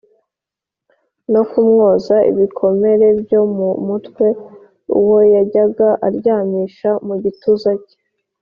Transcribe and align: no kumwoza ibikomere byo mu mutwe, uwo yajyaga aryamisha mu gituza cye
no 1.33 1.41
kumwoza 1.49 2.15
ibikomere 2.31 3.07
byo 3.21 3.41
mu 3.55 3.69
mutwe, 3.87 4.25
uwo 4.99 5.17
yajyaga 5.33 5.89
aryamisha 6.07 6.89
mu 7.07 7.15
gituza 7.23 7.71
cye 7.85 7.97